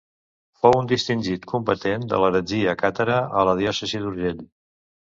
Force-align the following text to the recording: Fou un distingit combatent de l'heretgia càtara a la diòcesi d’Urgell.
Fou 0.61 0.77
un 0.77 0.89
distingit 0.91 1.45
combatent 1.51 2.09
de 2.15 2.21
l'heretgia 2.25 2.77
càtara 2.83 3.21
a 3.45 3.49
la 3.53 3.57
diòcesi 3.65 4.07
d’Urgell. 4.07 4.47